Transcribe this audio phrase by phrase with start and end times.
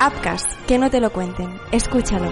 [0.00, 1.50] Upcast, que no te lo cuenten.
[1.72, 2.30] Escúchalo.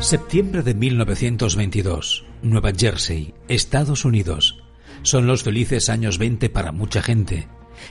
[0.00, 4.64] Septiembre de 1922, Nueva Jersey, Estados Unidos.
[5.02, 7.46] Son los felices años 20 para mucha gente.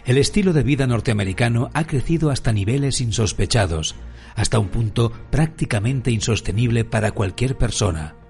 [0.06, 3.96] El estilo de vida norteamericano ha crecido hasta niveles insospechados,
[4.36, 8.21] hasta un punto prácticamente insostenible para cualquier persona.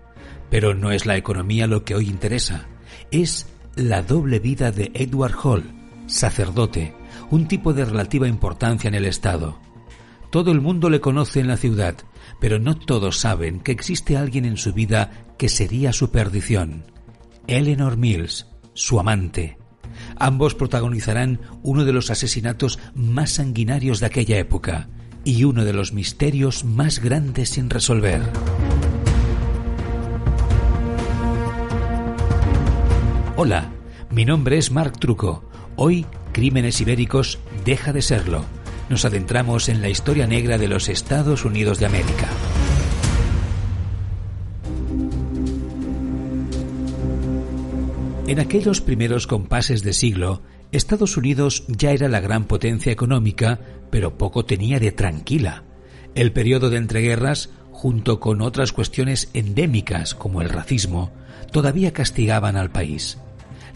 [0.52, 2.68] Pero no es la economía lo que hoy interesa,
[3.10, 5.64] es la doble vida de Edward Hall,
[6.08, 6.94] sacerdote,
[7.32, 9.58] un tipo de relativa importancia en el Estado.
[10.30, 11.96] Todo el mundo le conoce en la ciudad,
[12.42, 16.84] pero no todos saben que existe alguien en su vida que sería su perdición.
[17.48, 19.58] Eleanor Mills, su amante.
[20.18, 24.90] Ambos protagonizarán uno de los asesinatos más sanguinarios de aquella época
[25.24, 28.22] y uno de los misterios más grandes sin resolver.
[33.44, 33.72] Hola,
[34.12, 35.44] mi nombre es Mark Truco.
[35.76, 38.46] Hoy, Crímenes Ibéricos deja de serlo
[38.88, 42.30] nos adentramos en la historia negra de los Estados Unidos de América.
[48.28, 54.20] En aquellos primeros compases de siglo, Estados Unidos ya era la gran potencia económica, pero
[54.20, 55.64] poco tenía de tranquila.
[56.14, 61.12] El periodo de entreguerras, junto con otras cuestiones endémicas como el racismo,
[61.52, 63.18] todavía castigaban al país.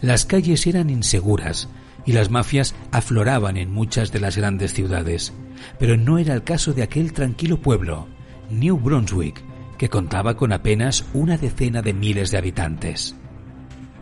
[0.00, 1.68] Las calles eran inseguras,
[2.04, 5.32] y las mafias afloraban en muchas de las grandes ciudades.
[5.78, 8.06] Pero no era el caso de aquel tranquilo pueblo,
[8.50, 9.42] New Brunswick,
[9.76, 13.14] que contaba con apenas una decena de miles de habitantes.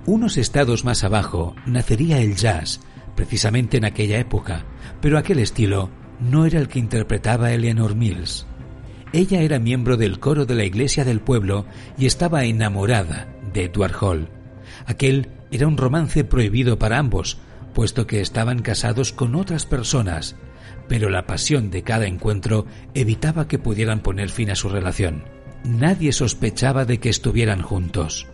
[0.06, 2.80] Unos estados más abajo nacería el jazz,
[3.16, 4.64] precisamente en aquella época,
[5.00, 8.46] pero aquel estilo no era el que interpretaba Eleanor Mills.
[9.12, 13.94] Ella era miembro del coro de la iglesia del pueblo y estaba enamorada de Edward
[14.00, 14.28] Hall.
[14.86, 17.38] Aquel era un romance prohibido para ambos,
[17.74, 20.34] puesto que estaban casados con otras personas,
[20.88, 25.22] pero la pasión de cada encuentro evitaba que pudieran poner fin a su relación.
[25.62, 28.26] Nadie sospechaba de que estuvieran juntos.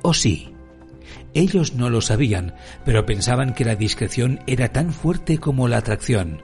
[0.00, 0.52] ¿O sí?
[1.34, 6.40] Ellos no lo sabían, pero pensaban que la discreción era tan fuerte como la atracción.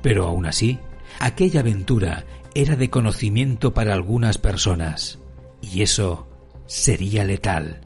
[0.00, 0.78] Pero aún así,
[1.18, 2.24] aquella aventura
[2.54, 5.18] era de conocimiento para algunas personas.
[5.60, 6.28] Y eso
[6.66, 7.80] sería letal.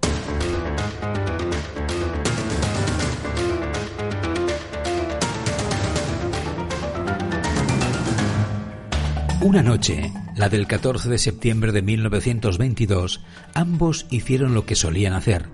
[9.44, 13.20] Una noche, la del 14 de septiembre de 1922,
[13.52, 15.50] ambos hicieron lo que solían hacer.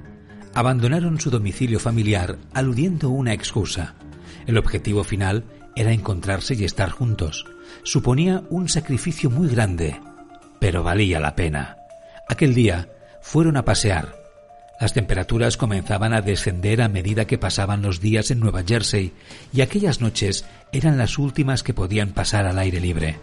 [0.55, 3.97] Abandonaron su domicilio familiar aludiendo una excusa.
[4.47, 5.43] El objetivo final
[5.75, 7.47] era encontrarse y estar juntos.
[7.83, 10.01] Suponía un sacrificio muy grande,
[10.61, 11.77] pero valía la pena.
[12.29, 12.89] Aquel día
[13.21, 14.15] fueron a pasear.
[14.81, 19.13] Las temperaturas comenzaban a descender a medida que pasaban los días en Nueva Jersey
[19.53, 23.19] y aquellas noches eran las últimas que podían pasar al aire libre.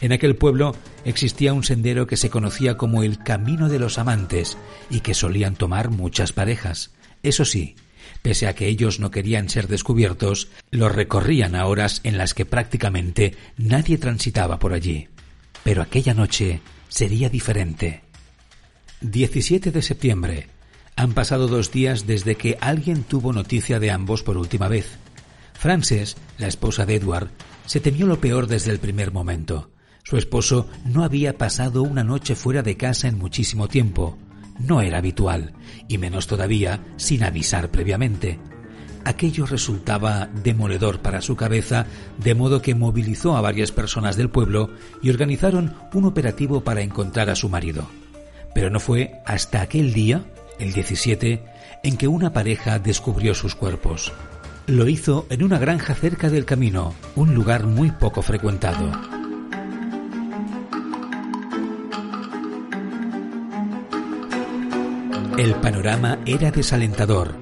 [0.00, 0.74] En aquel pueblo
[1.04, 4.56] existía un sendero que se conocía como el Camino de los Amantes
[4.90, 6.92] y que solían tomar muchas parejas.
[7.22, 7.76] Eso sí,
[8.22, 12.44] pese a que ellos no querían ser descubiertos, lo recorrían a horas en las que
[12.44, 15.08] prácticamente nadie transitaba por allí.
[15.62, 18.02] Pero aquella noche sería diferente.
[19.00, 20.48] 17 de septiembre.
[20.96, 24.98] Han pasado dos días desde que alguien tuvo noticia de ambos por última vez.
[25.54, 27.30] Frances, la esposa de Edward,
[27.66, 29.70] se temió lo peor desde el primer momento.
[30.04, 34.18] Su esposo no había pasado una noche fuera de casa en muchísimo tiempo.
[34.58, 35.54] No era habitual,
[35.88, 38.38] y menos todavía sin avisar previamente.
[39.06, 41.86] Aquello resultaba demoledor para su cabeza,
[42.18, 44.70] de modo que movilizó a varias personas del pueblo
[45.02, 47.88] y organizaron un operativo para encontrar a su marido.
[48.54, 50.26] Pero no fue hasta aquel día,
[50.58, 51.42] el 17,
[51.82, 54.12] en que una pareja descubrió sus cuerpos.
[54.66, 59.13] Lo hizo en una granja cerca del camino, un lugar muy poco frecuentado.
[65.36, 67.34] El panorama era desalentador.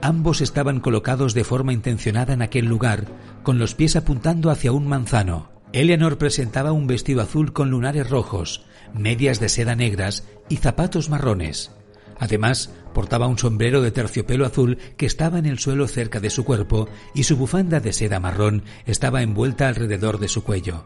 [0.00, 3.04] Ambos estaban colocados de forma intencionada en aquel lugar,
[3.42, 5.50] con los pies apuntando hacia un manzano.
[5.74, 8.64] Eleanor presentaba un vestido azul con lunares rojos,
[8.94, 11.70] medias de seda negras y zapatos marrones.
[12.18, 16.46] Además, portaba un sombrero de terciopelo azul que estaba en el suelo cerca de su
[16.46, 20.82] cuerpo y su bufanda de seda marrón estaba envuelta alrededor de su cuello.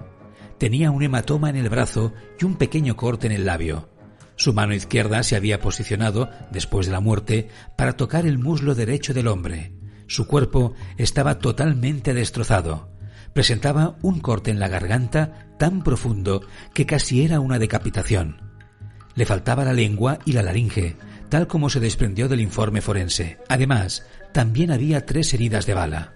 [0.58, 3.91] Tenía un hematoma en el brazo y un pequeño corte en el labio.
[4.42, 7.46] Su mano izquierda se había posicionado, después de la muerte,
[7.76, 9.72] para tocar el muslo derecho del hombre.
[10.08, 12.90] Su cuerpo estaba totalmente destrozado.
[13.34, 16.44] Presentaba un corte en la garganta tan profundo
[16.74, 18.40] que casi era una decapitación.
[19.14, 20.96] Le faltaba la lengua y la laringe,
[21.28, 23.38] tal como se desprendió del informe forense.
[23.48, 26.14] Además, también había tres heridas de bala.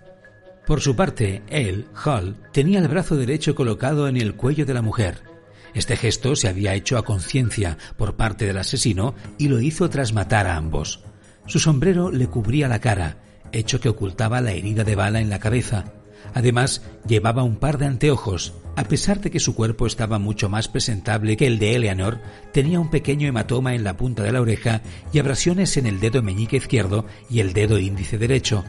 [0.66, 4.82] Por su parte, él, Hall, tenía el brazo derecho colocado en el cuello de la
[4.82, 5.35] mujer.
[5.76, 10.14] Este gesto se había hecho a conciencia por parte del asesino y lo hizo tras
[10.14, 11.00] matar a ambos.
[11.46, 13.18] Su sombrero le cubría la cara,
[13.52, 15.92] hecho que ocultaba la herida de bala en la cabeza.
[16.32, 18.54] Además, llevaba un par de anteojos.
[18.74, 22.22] A pesar de que su cuerpo estaba mucho más presentable que el de Eleanor,
[22.54, 24.80] tenía un pequeño hematoma en la punta de la oreja
[25.12, 28.64] y abrasiones en el dedo meñique izquierdo y el dedo índice derecho.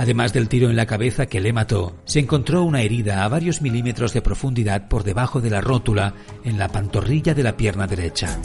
[0.00, 3.60] Además del tiro en la cabeza que le mató, se encontró una herida a varios
[3.60, 8.40] milímetros de profundidad por debajo de la rótula en la pantorrilla de la pierna derecha.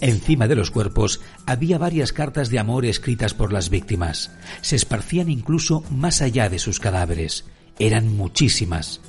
[0.00, 4.30] Encima de los cuerpos había varias cartas de amor escritas por las víctimas.
[4.62, 7.44] Se esparcían incluso más allá de sus cadáveres.
[7.78, 9.02] Eran muchísimas.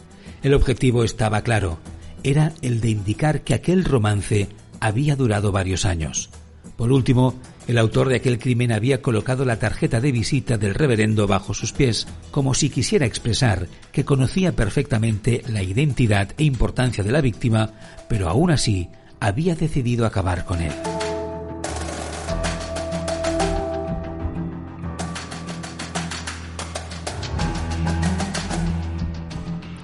[0.43, 1.79] El objetivo estaba claro.
[2.23, 4.49] Era el de indicar que aquel romance
[4.81, 6.29] había durado varios años.
[6.77, 7.33] Por último,
[7.67, 11.73] el autor de aquel crimen había colocado la tarjeta de visita del reverendo bajo sus
[11.73, 17.71] pies, como si quisiera expresar que conocía perfectamente la identidad e importancia de la víctima,
[18.07, 18.89] pero aún así
[19.19, 20.71] había decidido acabar con él.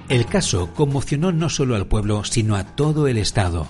[0.08, 3.68] El caso conmocionó no solo al pueblo, sino a todo el Estado.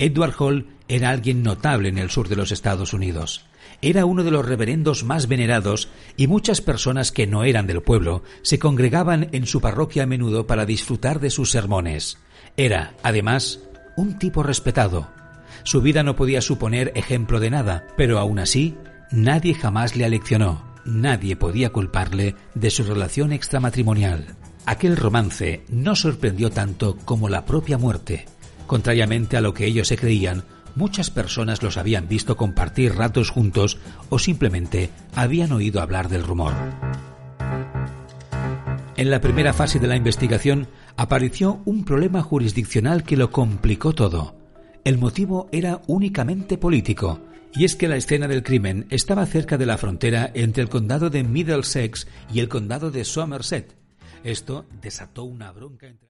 [0.00, 3.44] Edward Hall era alguien notable en el sur de los Estados Unidos.
[3.82, 8.22] Era uno de los reverendos más venerados y muchas personas que no eran del pueblo
[8.40, 12.18] se congregaban en su parroquia a menudo para disfrutar de sus sermones.
[12.56, 13.60] Era, además,
[13.94, 15.10] un tipo respetado.
[15.64, 18.78] Su vida no podía suponer ejemplo de nada, pero aún así,
[19.10, 24.34] nadie jamás le aleccionó, nadie podía culparle de su relación extramatrimonial.
[24.64, 28.24] Aquel romance no sorprendió tanto como la propia muerte.
[28.70, 30.44] Contrariamente a lo que ellos se creían,
[30.76, 33.78] muchas personas los habían visto compartir ratos juntos
[34.10, 36.52] o simplemente habían oído hablar del rumor.
[38.96, 44.36] En la primera fase de la investigación apareció un problema jurisdiccional que lo complicó todo.
[44.84, 47.18] El motivo era únicamente político,
[47.52, 51.10] y es que la escena del crimen estaba cerca de la frontera entre el condado
[51.10, 53.74] de Middlesex y el condado de Somerset.
[54.22, 56.09] Esto desató una bronca entre...